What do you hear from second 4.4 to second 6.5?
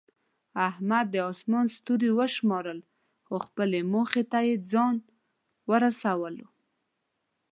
یې ځان ورسولو.